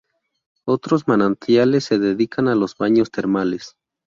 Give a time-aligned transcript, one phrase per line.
[0.65, 3.75] Otros manantiales se dedican a los baños termales.